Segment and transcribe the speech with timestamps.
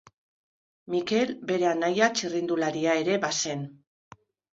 [0.93, 3.63] Mikel bere anaia txirrindularia ere bazen.